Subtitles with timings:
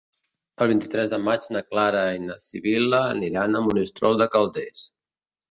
[0.63, 4.85] El vint-i-tres de maig na Clara i na Sibil·la aniran a Monistrol de Calders.